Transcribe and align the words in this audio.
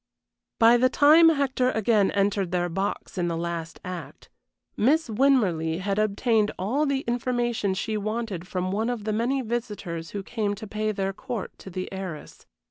By 0.57 0.77
the 0.77 0.89
time 0.89 1.29
Hector 1.29 1.69
again 1.69 2.09
entered 2.09 2.49
their 2.49 2.69
box 2.69 3.19
in 3.19 3.27
the 3.27 3.37
last 3.37 3.79
act, 3.85 4.29
Miss 4.75 5.09
Winmarleigh 5.11 5.77
had 5.79 5.99
obtained 5.99 6.49
all 6.57 6.87
the 6.87 7.01
information 7.01 7.75
she 7.75 7.97
wanted 7.97 8.47
from 8.47 8.71
one 8.71 8.89
of 8.89 9.03
the 9.03 9.13
many 9.13 9.41
visitors 9.43 10.09
who 10.09 10.23
came 10.23 10.55
to 10.55 10.65
pay 10.65 10.91
their 10.91 11.13
court 11.13 11.55
to 11.59 11.69
the 11.69 11.87
heiress. 11.91 12.47